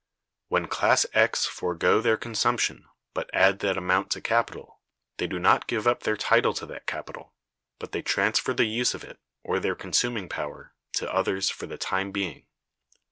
[0.47, 4.79] When Class X forego their consumption, but add that amount to capital,
[5.17, 7.35] they do not give up their title to that capital,
[7.77, 11.77] but they transfer the use of it, or their consuming power, to others for the
[11.77, 12.47] time being.